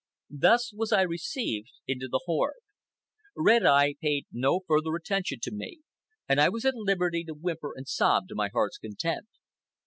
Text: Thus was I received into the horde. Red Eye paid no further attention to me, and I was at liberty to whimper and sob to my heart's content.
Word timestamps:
Thus 0.33 0.73
was 0.73 0.91
I 0.91 1.03
received 1.03 1.69
into 1.85 2.07
the 2.09 2.21
horde. 2.25 2.55
Red 3.37 3.67
Eye 3.67 3.93
paid 4.01 4.25
no 4.31 4.61
further 4.67 4.95
attention 4.95 5.37
to 5.43 5.53
me, 5.53 5.81
and 6.27 6.41
I 6.41 6.49
was 6.49 6.65
at 6.65 6.73
liberty 6.73 7.23
to 7.25 7.33
whimper 7.35 7.73
and 7.75 7.87
sob 7.87 8.27
to 8.29 8.35
my 8.35 8.49
heart's 8.51 8.79
content. 8.79 9.27